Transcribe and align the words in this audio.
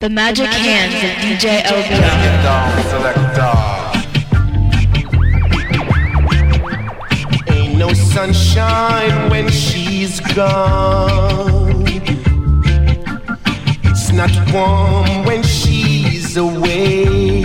The 0.00 0.08
magic 0.08 0.46
hands 0.46 0.94
of 0.94 1.10
DJ 1.24 1.60
LBR. 1.64 1.98
Ain't 7.48 7.76
no 7.76 7.92
sunshine 7.92 9.28
when 9.28 9.48
she's 9.50 10.20
gone. 10.36 11.82
It's 13.82 14.12
not 14.12 14.30
warm 14.54 15.24
when 15.24 15.42
she's 15.42 16.36
away. 16.36 17.42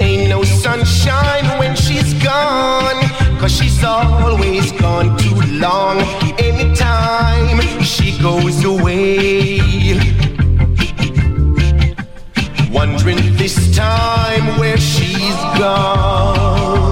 Ain't 0.00 0.28
no 0.28 0.42
sunshine 0.42 1.56
when 1.60 1.76
she's 1.76 2.14
gone. 2.14 3.07
Cause 3.38 3.52
she's 3.52 3.84
always 3.84 4.72
gone 4.72 5.16
too 5.16 5.40
long. 5.60 6.00
Anytime 6.40 7.60
she 7.82 8.20
goes 8.20 8.64
away. 8.64 9.60
Wondering 12.72 13.36
this 13.36 13.76
time 13.76 14.58
where 14.58 14.76
she's 14.76 15.36
gone. 15.56 16.87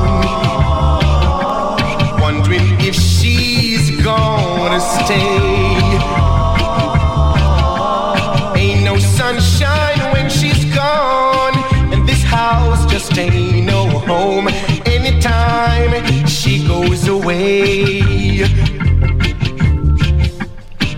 Away. 17.26 18.42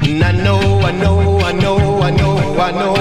And 0.02 0.23
I 0.23 0.32
know, 0.32 0.60
I 0.80 0.92
know, 0.92 1.38
I 1.41 1.52
know, 1.52 1.78
I 1.78 2.10
know, 2.10 2.28
I 2.28 2.30
know, 2.30 2.60
I 2.60 2.70
know, 2.73 2.98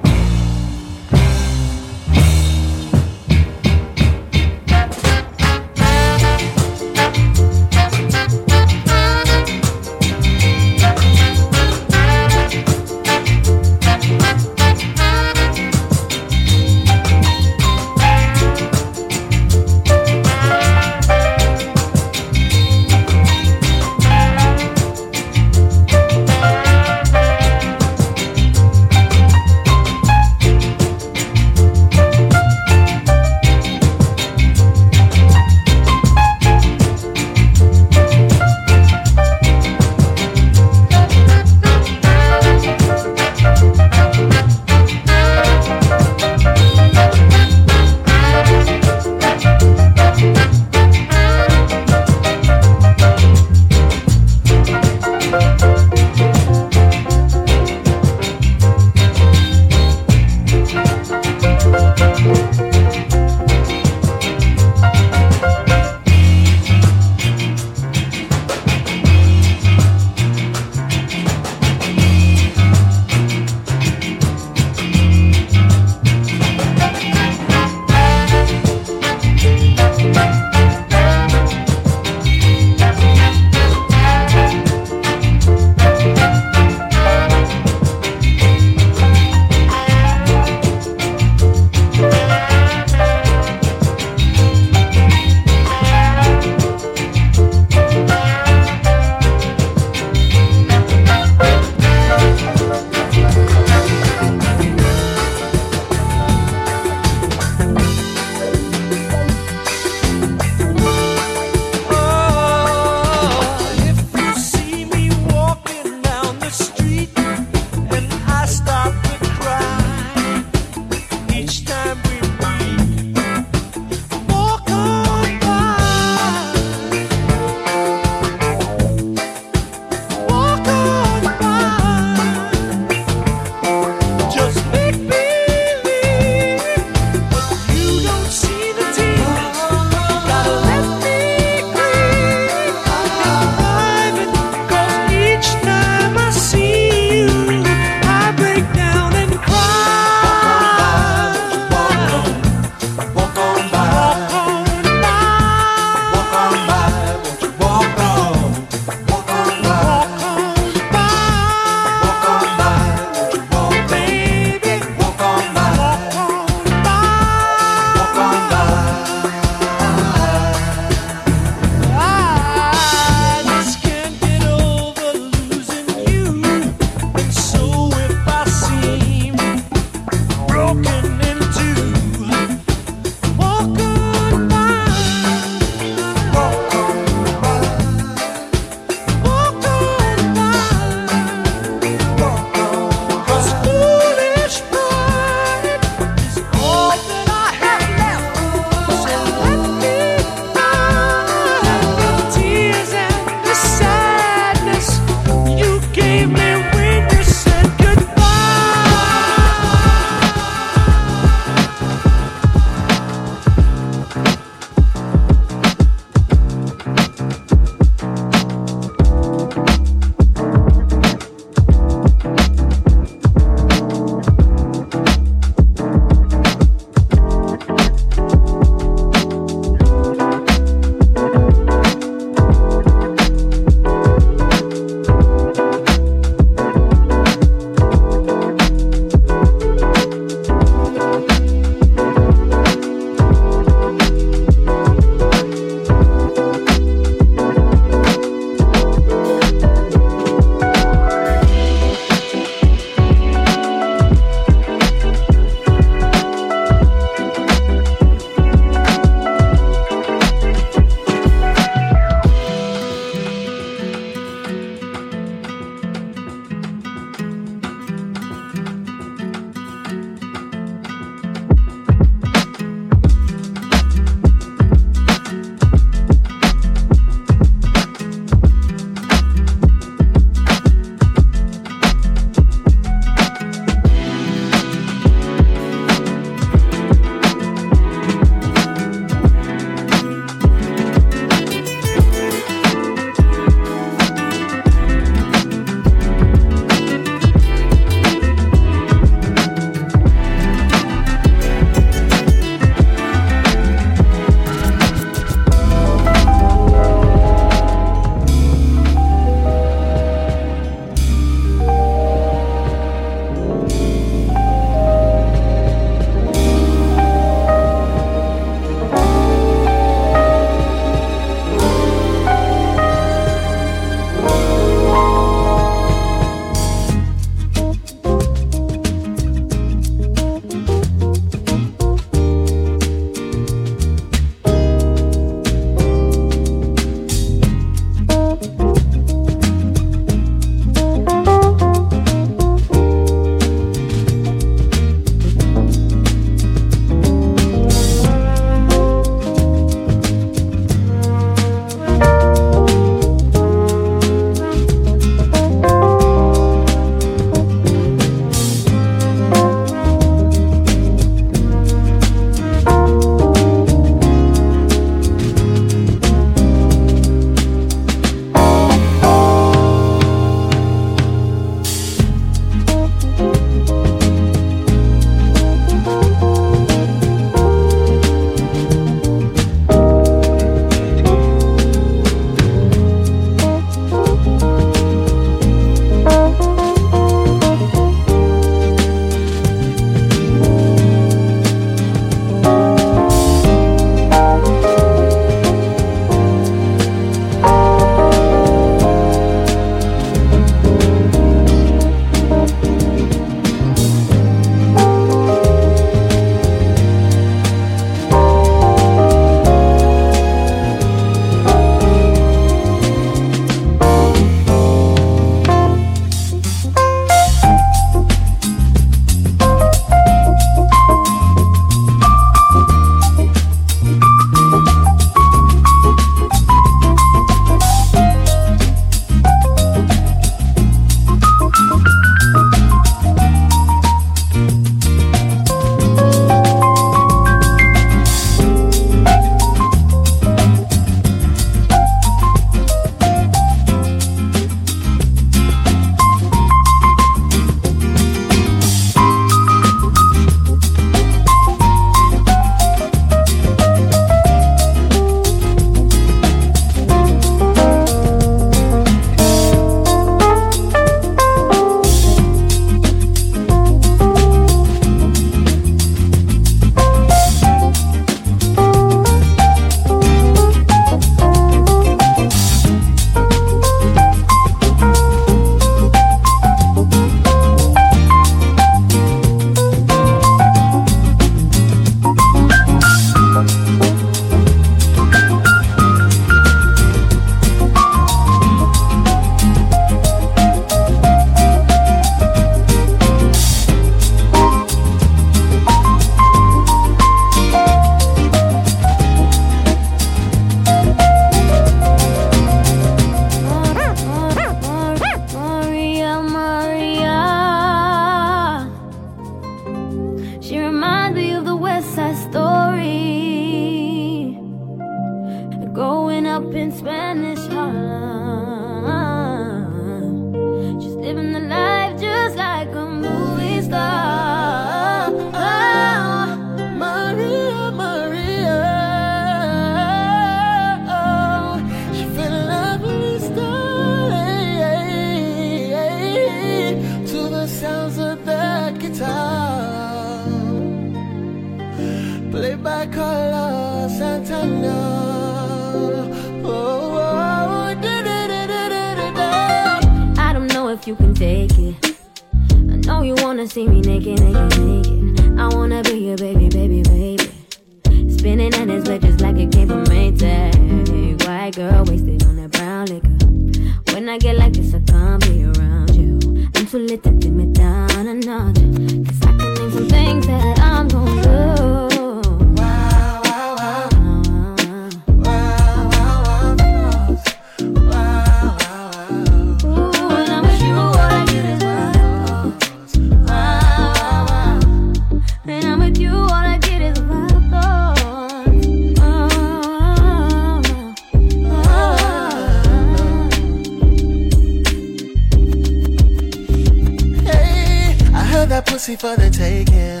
for 598.96 599.16
the 599.16 599.28
taking. 599.28 600.00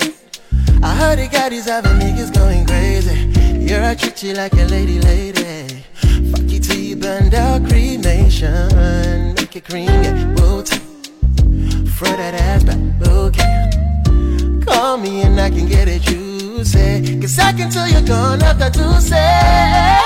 I 0.82 0.94
heard 0.94 1.18
it 1.18 1.30
got 1.30 1.50
these 1.50 1.68
other 1.68 1.90
niggas 1.90 2.32
going 2.32 2.66
crazy. 2.66 3.14
Yeah, 3.66 3.90
I 3.90 3.94
treat 3.94 4.22
you 4.22 4.32
like 4.34 4.52
a 4.54 4.64
lady, 4.66 5.00
lady. 5.00 5.84
Fuck 6.30 6.48
you 6.48 6.60
till 6.60 6.78
you 6.78 6.96
burn 6.96 7.34
out, 7.34 7.68
cremation. 7.68 9.34
Make 9.34 9.56
it 9.56 9.64
cream, 9.64 9.86
yeah, 9.86 10.34
booty. 10.36 10.78
Throw 11.96 12.10
that 12.16 12.34
ass 12.34 12.64
back, 12.64 12.78
okay. 13.06 13.70
Call 14.64 14.96
me 14.98 15.22
and 15.22 15.38
I 15.40 15.50
can 15.50 15.66
get 15.66 15.88
it, 15.88 16.08
you 16.10 16.64
say. 16.64 17.18
Cause 17.20 17.38
I 17.38 17.52
can 17.52 17.70
tell 17.70 17.88
you're 17.88 18.02
gone 18.02 18.42
after 18.42 18.70
two 18.70 19.00
say. 19.00 19.96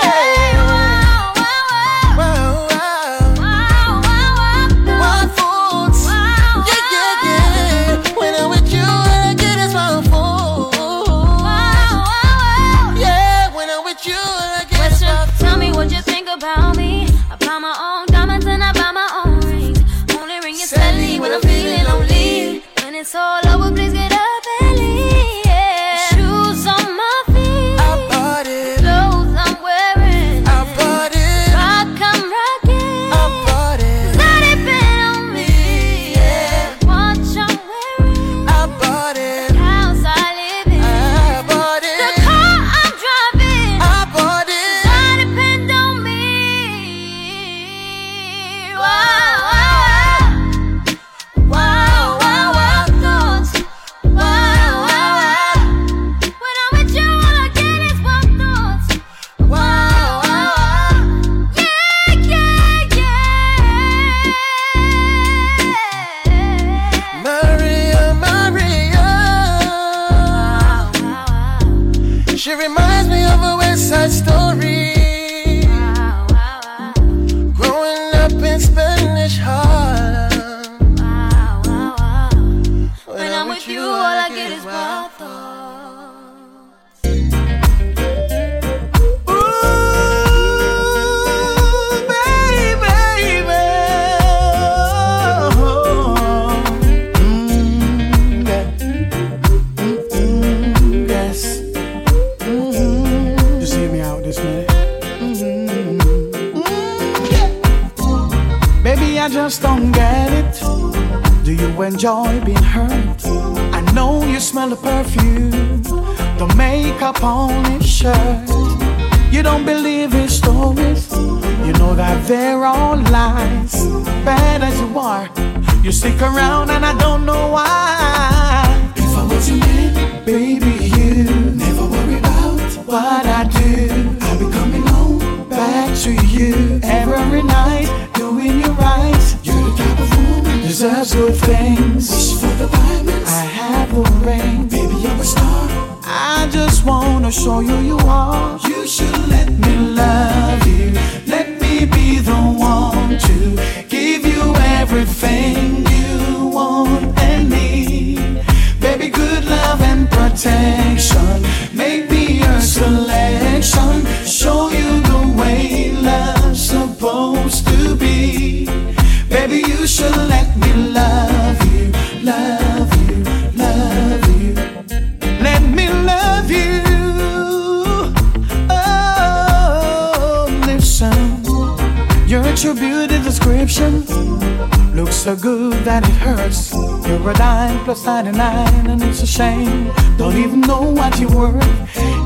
so 185.30 185.37
good 185.37 185.84
that 185.84 186.02
it 186.08 186.16
hurts. 186.16 186.72
You're 187.06 187.30
a 187.30 187.34
dime 187.34 187.84
plus 187.84 188.04
99, 188.04 188.90
and 188.90 189.00
it's 189.02 189.22
a 189.22 189.26
shame. 189.26 189.92
Don't 190.16 190.37
even 190.37 190.60
know 190.60 190.82
what 190.82 191.20
you're 191.20 191.30
worth. 191.30 191.62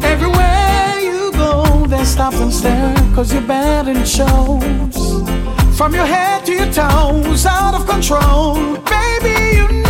Everywhere 0.03 1.01
you 1.01 1.31
go, 1.33 1.87
they 1.87 2.03
stop 2.05 2.33
and 2.35 2.53
stare, 2.53 2.95
cause 3.15 3.31
you're 3.31 3.43
bad 3.43 3.89
and 3.89 4.09
shows. 4.09 4.97
From 5.77 5.95
your 5.95 6.07
head 6.07 6.47
to 6.47 6.53
your 6.53 6.73
toes, 6.73 7.45
out 7.45 7.75
of 7.75 7.87
control. 7.87 8.55
Baby, 8.97 9.57
you 9.59 9.84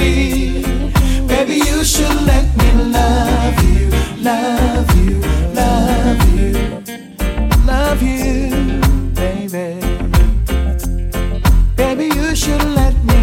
be. 0.00 0.62
Baby, 1.28 1.56
you 1.68 1.84
should 1.84 2.18
let 2.32 2.46
me 2.60 2.68
love 2.98 3.56
you, 3.68 3.86
love 4.30 4.88
you, 5.00 5.16
love 5.60 6.20
you, 6.38 6.52
love 7.72 8.02
you, 8.02 8.80
baby. 9.20 9.68
Baby, 11.76 12.06
you 12.18 12.34
should 12.34 12.64
let 12.80 12.96
me. 13.04 13.20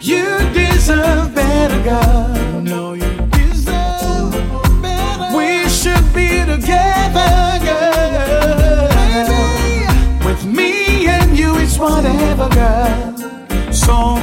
You 0.00 0.26
deserve 0.52 1.34
better, 1.34 1.80
girl. 1.82 2.60
No, 2.62 2.92
you 2.94 3.12
deserve 3.38 4.32
better. 4.82 5.36
We 5.36 5.68
should 5.68 6.06
be 6.14 6.28
together, 6.52 7.32
girl. 7.66 8.88
Baby. 8.98 10.26
With 10.26 10.44
me 10.44 11.06
and 11.06 11.38
you, 11.38 11.56
it's 11.58 11.78
whatever, 11.78 12.48
girl. 12.50 13.72
So 13.72 14.21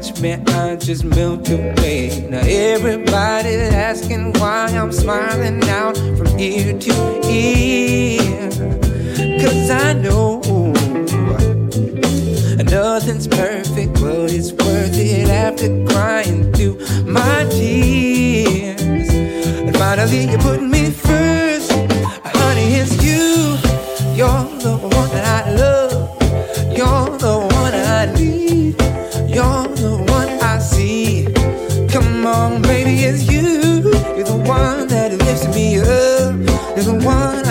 touch 0.00 0.20
me. 0.20 0.29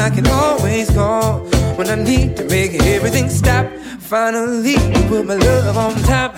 I 0.10 0.12
can 0.12 0.26
always 0.26 0.90
call 0.90 1.42
when 1.78 1.88
I 1.88 1.94
need 1.94 2.36
to 2.38 2.44
make 2.46 2.74
everything 2.74 3.30
stop. 3.30 3.72
Finally, 4.00 4.72
you 4.72 5.08
put 5.08 5.28
my 5.28 5.36
love 5.36 5.78
on 5.78 5.94
top. 6.02 6.36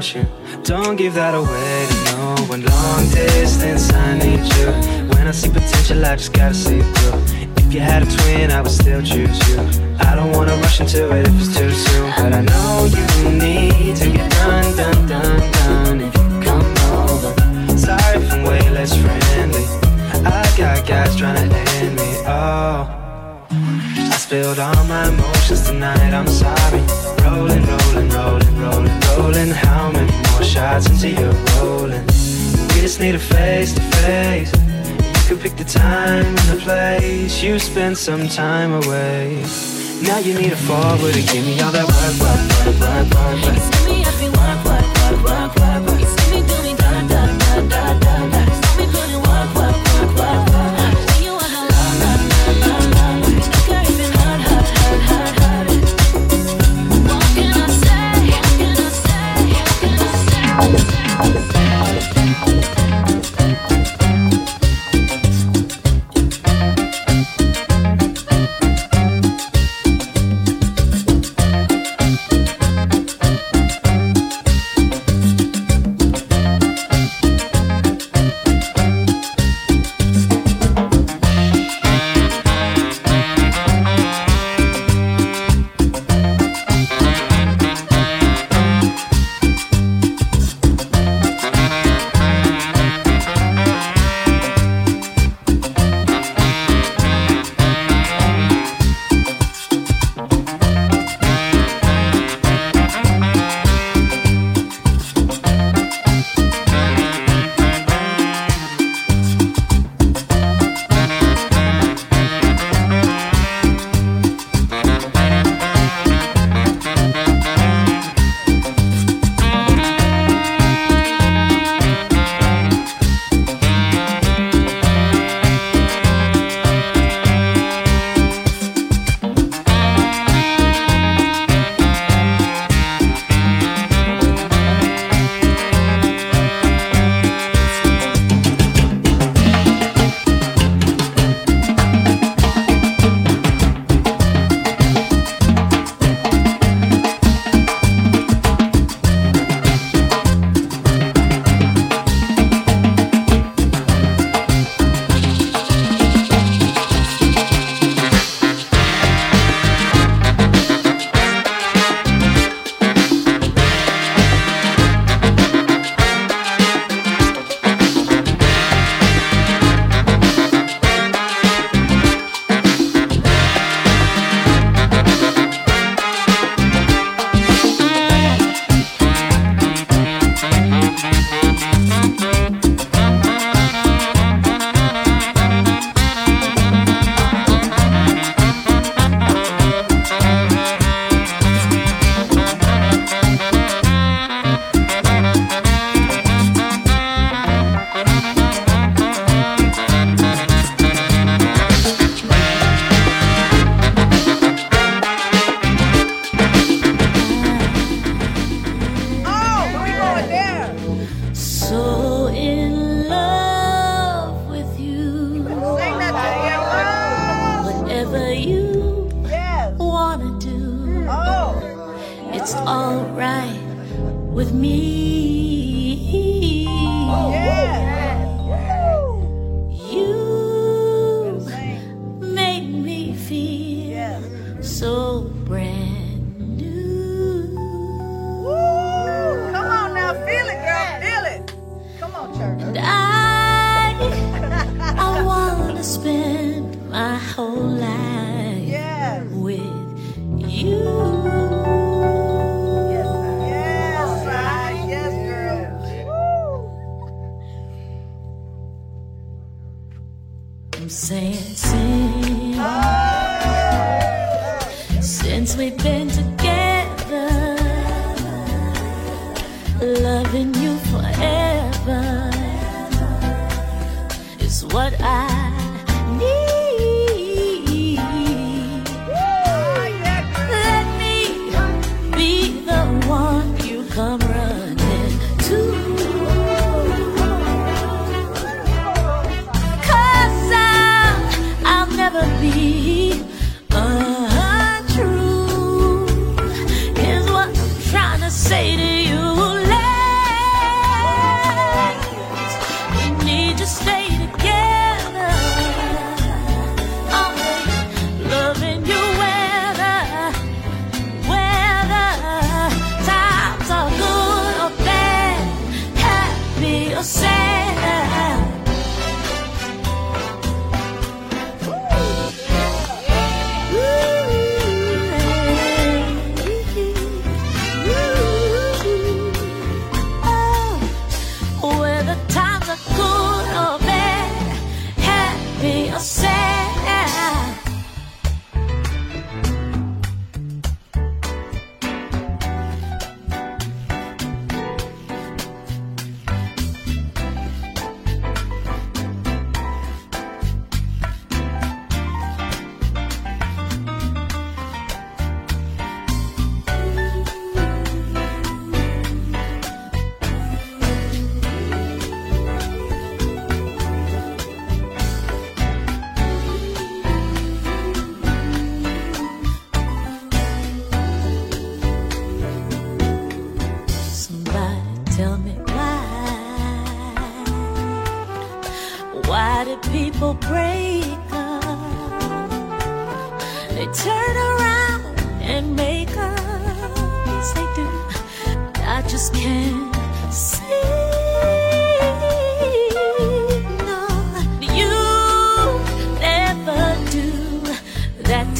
Don't 0.00 0.96
give 0.96 1.12
that 1.12 1.34
away 1.34 1.86
to 1.90 1.96
no 2.16 2.34
one. 2.48 2.64
Long 2.64 3.04
distance, 3.10 3.92
I 3.92 4.16
need 4.16 4.40
you. 4.56 4.72
When 5.10 5.26
I 5.26 5.30
see 5.30 5.50
potential, 5.50 6.02
I 6.06 6.16
just 6.16 6.32
gotta 6.32 6.54
see 6.54 6.80
through. 6.80 7.20
If 7.58 7.74
you 7.74 7.80
had 7.80 8.04
a 8.04 8.06
twin, 8.06 8.50
I 8.50 8.62
would 8.62 8.70
still 8.70 9.02
choose 9.02 9.38
you. 9.50 9.60
I 9.98 10.14
don't 10.14 10.32
wanna 10.32 10.56
rush 10.56 10.80
into 10.80 11.14
it 11.14 11.28
if 11.28 11.34
it's 11.38 11.54
too 11.54 11.70
soon, 11.70 12.10
but 12.16 12.32
I 12.32 12.40
know 12.40 12.88
you 12.88 13.30
need 13.30 13.96
to 13.96 14.10
get 14.10 14.30
done, 14.30 14.74
done, 14.74 15.06
done, 15.06 15.52
done. 15.52 16.00
If 16.00 16.19
spilled 24.30 24.60
all 24.60 24.84
my 24.84 25.08
emotions 25.08 25.62
tonight. 25.66 26.14
I'm 26.14 26.28
sorry. 26.28 26.82
Rolling, 27.24 27.66
rolling, 27.66 28.08
rolling, 28.10 28.56
rolling, 28.62 29.00
rolling. 29.18 29.50
How 29.50 29.90
many 29.90 30.12
more 30.30 30.44
shots 30.44 30.88
into 30.88 31.10
your? 31.20 31.34
rolling? 31.58 32.06
We 32.70 32.76
just 32.86 33.00
need 33.00 33.16
a 33.16 33.18
face 33.18 33.72
to 33.74 33.80
face. 33.80 34.52
You 34.54 35.22
could 35.26 35.40
pick 35.40 35.56
the 35.56 35.64
time 35.64 36.26
and 36.26 36.48
the 36.52 36.60
place. 36.62 37.42
You 37.42 37.58
spend 37.58 37.98
some 37.98 38.28
time 38.28 38.72
away. 38.72 39.42
Now 40.00 40.18
you 40.18 40.34
need 40.34 40.52
a 40.52 40.60
forward 40.68 41.12
to 41.12 41.22
give 41.22 41.44
me 41.44 41.60
all 41.60 41.72
that 41.72 41.86
work, 41.90 42.14
work, 42.22 42.42
work, 42.54 42.78
work, 42.86 43.06
work. 43.14 43.42
work. 43.42 43.56
It's 43.56 43.70
give 43.74 43.86
me 43.88 44.04
every 44.10 44.30
work, 44.38 44.60
work, 44.64 44.86
work, 45.26 45.54
work, 45.58 45.86
work. 45.88 46.00
It's 46.04 46.14
give 46.20 46.30
me, 46.34 46.40
do 46.46 46.56
me, 46.62 46.72
da, 46.78 46.90
da, 47.10 47.22
da, 47.36 47.68
da, 47.68 47.98
da. 47.98 48.19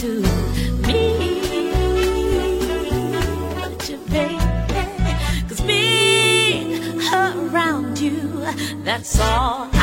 to 0.01 0.22
me. 0.86 1.70
But 3.55 3.90
you, 3.90 3.98
being 5.66 7.03
around 7.12 8.01
you, 8.01 8.46
that's 8.82 9.20
all 9.20 9.80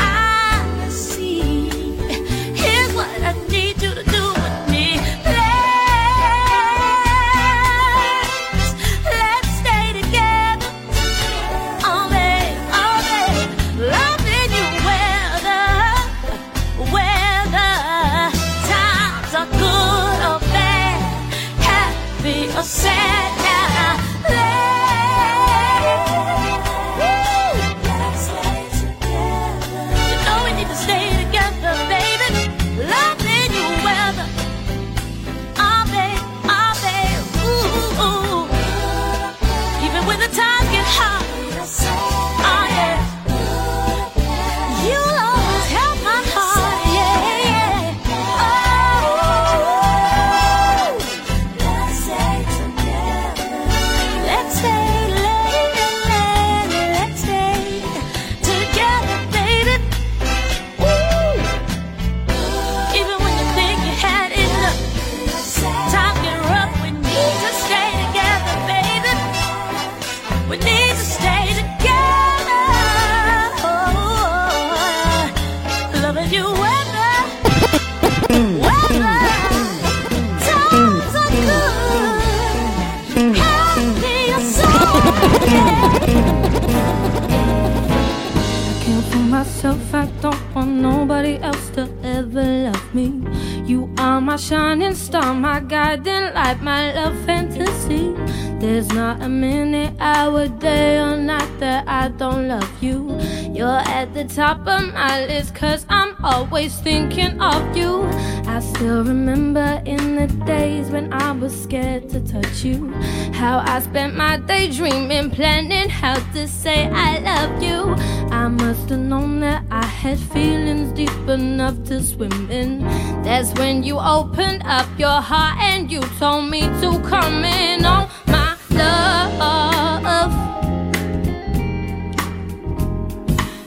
I 88.70 88.80
can't 88.82 89.04
fool 89.06 89.22
myself, 89.22 89.94
I 89.94 90.06
don't 90.20 90.54
want 90.54 90.70
nobody 90.70 91.38
else 91.38 91.70
to 91.70 91.88
ever 92.02 92.44
love 92.70 92.94
me. 92.94 93.22
You 93.64 93.90
are 93.98 94.20
my 94.20 94.36
shining 94.36 94.94
star, 94.94 95.34
my 95.34 95.60
guiding 95.60 96.32
light, 96.34 96.62
my 96.62 96.92
love 96.94 97.16
fantasy. 97.26 98.14
There's 98.58 98.88
not 98.88 99.22
a 99.22 99.28
minute, 99.28 99.94
hour, 100.00 100.48
day, 100.48 100.98
or 100.98 101.16
night 101.16 101.60
that 101.60 101.86
I 101.86 102.08
don't 102.08 102.48
love 102.48 102.82
you. 102.82 103.16
You're 103.52 103.82
at 103.98 104.14
the 104.14 104.24
top 104.24 104.66
of 104.66 104.92
my 104.92 105.26
list, 105.26 105.54
cause 105.54 105.86
I'm 105.88 106.16
always 106.24 106.74
thinking 106.80 107.40
of 107.40 107.76
you. 107.76 108.02
I 108.48 108.60
still 108.60 109.04
remember 109.04 109.80
in 109.84 110.16
the 110.16 110.26
days 110.44 110.90
when 110.90 111.12
I 111.12 111.30
was 111.32 111.52
scared 111.62 112.08
to 112.10 112.20
touch 112.20 112.64
you. 112.64 112.92
How 113.38 113.62
I 113.64 113.78
spent 113.78 114.16
my 114.16 114.36
day 114.38 114.68
dreaming, 114.68 115.30
planning 115.30 115.88
how 115.88 116.16
to 116.32 116.48
say 116.48 116.88
I 116.92 117.20
love 117.20 117.62
you. 117.62 117.94
I 118.34 118.48
must 118.48 118.88
have 118.88 118.98
known 118.98 119.38
that 119.40 119.62
I 119.70 119.86
had 119.86 120.18
feelings 120.18 120.90
deep 120.90 121.28
enough 121.28 121.84
to 121.84 122.02
swim 122.02 122.50
in. 122.50 122.80
That's 123.22 123.54
when 123.54 123.84
you 123.84 123.96
opened 124.00 124.64
up 124.64 124.88
your 124.98 125.20
heart 125.20 125.56
and 125.60 125.88
you 125.88 126.00
told 126.18 126.50
me 126.50 126.62
to 126.80 127.00
come 127.08 127.44
in. 127.44 127.86
Oh, 127.86 128.10
my 128.26 128.56
love. 128.70 129.38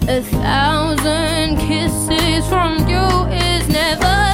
A 0.09 0.21
thousand 0.21 1.55
kisses 1.59 2.45
from 2.49 2.89
you 2.89 3.07
is 3.31 3.69
never 3.69 4.30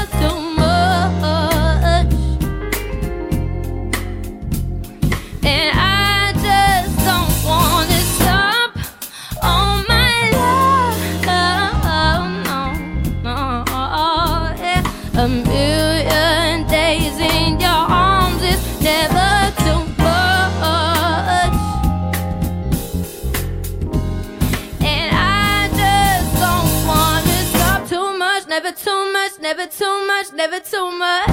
much. 30.98 31.30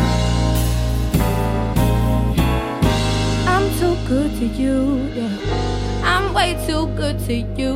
I'm 3.46 3.66
too 3.78 3.96
good 4.06 4.30
to 4.38 4.46
you, 4.46 5.08
yeah. 5.14 6.02
I'm 6.04 6.34
way 6.34 6.54
too 6.66 6.86
good 6.96 7.18
to 7.26 7.34
you. 7.34 7.72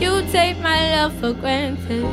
You 0.00 0.22
take 0.32 0.58
my 0.58 0.80
love 0.96 1.14
for 1.20 1.32
granted. 1.32 2.04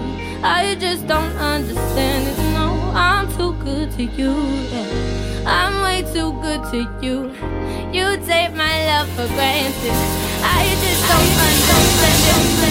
I 0.43 0.75
just 0.75 1.07
don't 1.07 1.35
understand 1.37 2.27
it. 2.27 2.37
No, 2.53 2.91
I'm 2.93 3.27
too 3.37 3.53
good 3.63 3.91
to 3.93 4.03
you, 4.03 4.33
yeah. 4.71 5.43
I'm 5.45 5.81
way 5.81 6.01
too 6.13 6.31
good 6.41 6.61
to 6.71 6.79
you. 7.01 7.31
You 7.91 8.17
take 8.25 8.53
my 8.53 8.75
love 8.85 9.09
for 9.09 9.27
granted. 9.33 9.97
I 10.43 10.63
just 10.83 11.01
don't 11.09 11.33
understand 11.49 12.70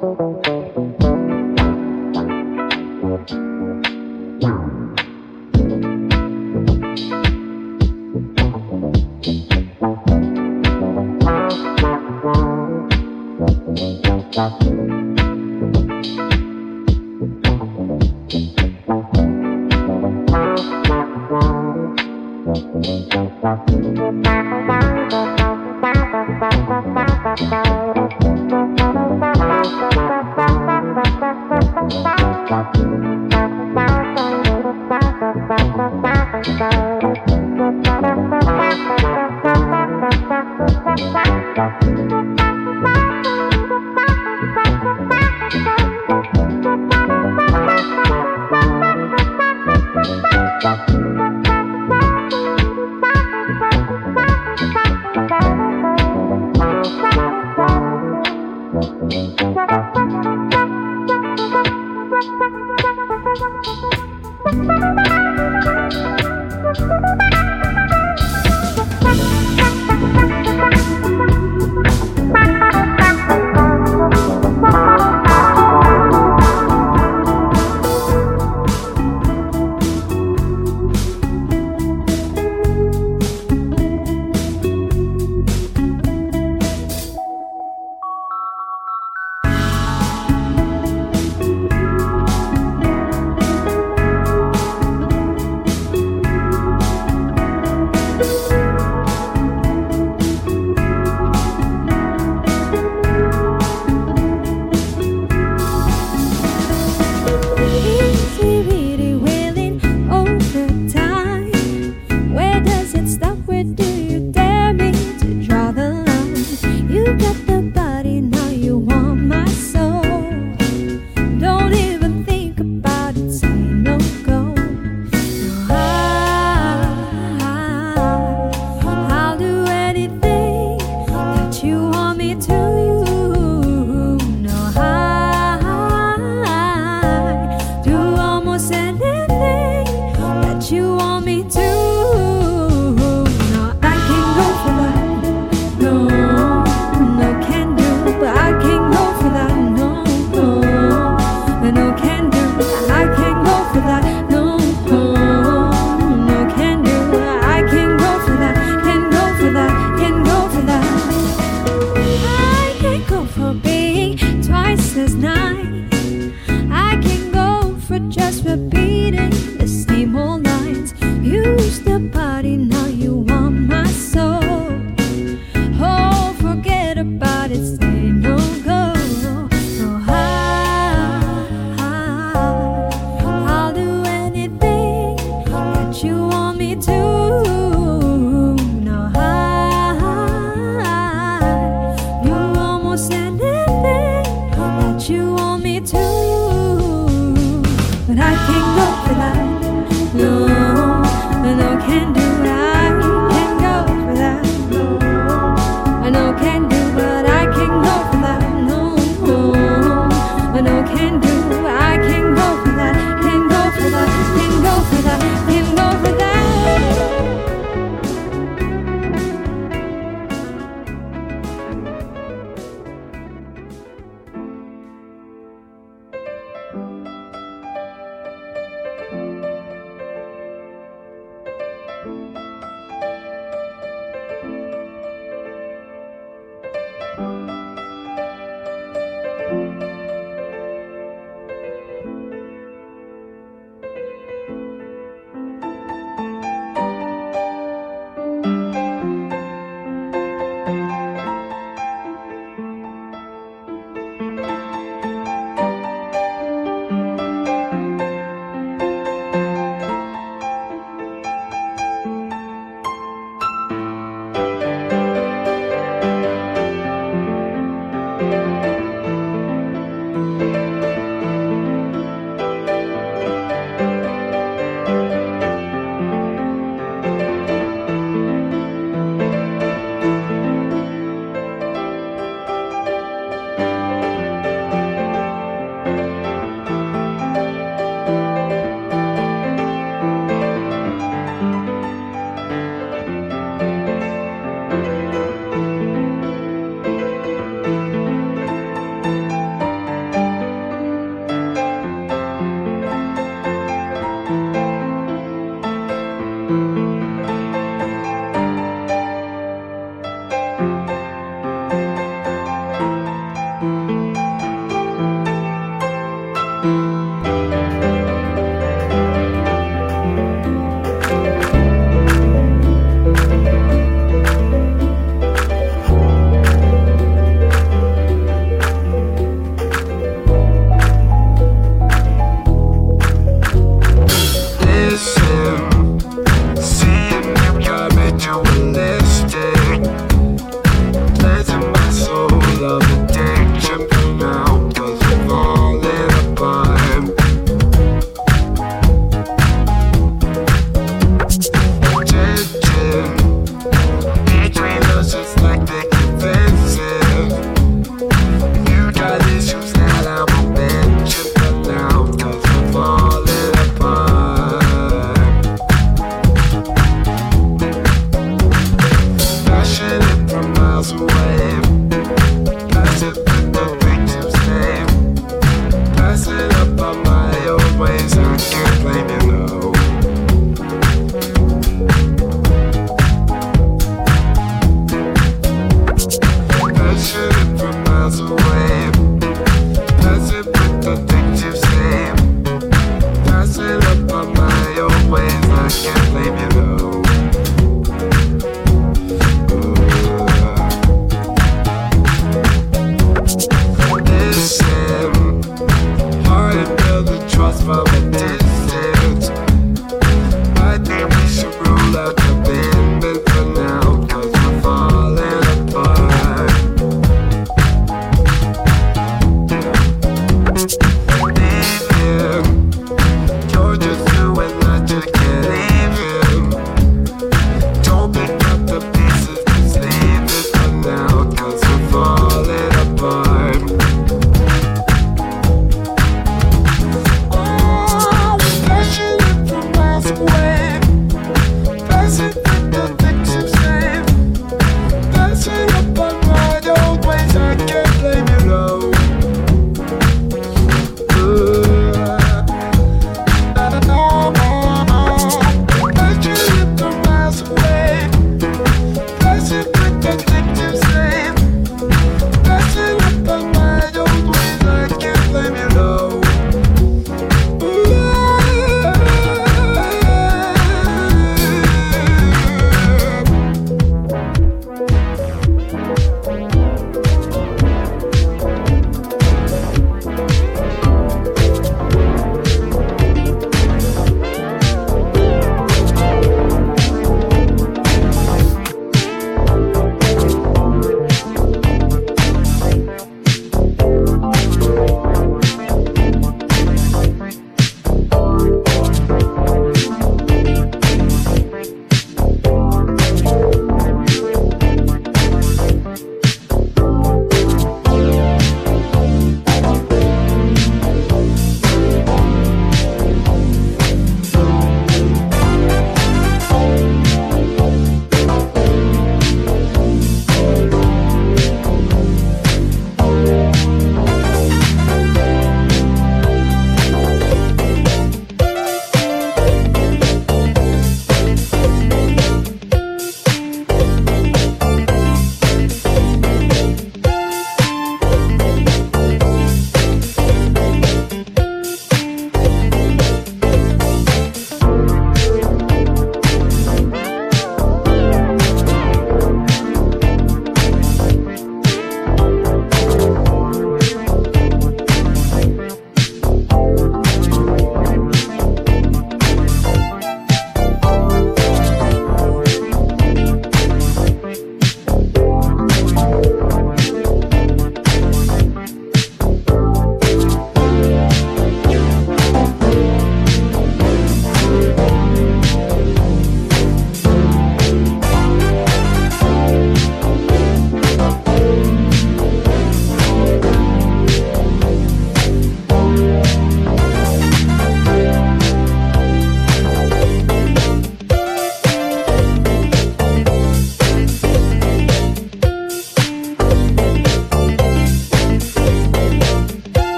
Thank 0.00 0.16
you. 3.32 3.59